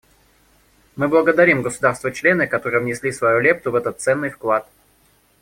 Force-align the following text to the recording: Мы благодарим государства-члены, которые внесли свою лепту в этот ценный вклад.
Мы 0.95 1.07
благодарим 1.07 1.61
государства-члены, 1.61 2.47
которые 2.47 2.81
внесли 2.81 3.11
свою 3.11 3.39
лепту 3.39 3.69
в 3.69 3.75
этот 3.75 4.01
ценный 4.01 4.31
вклад. 4.31 4.67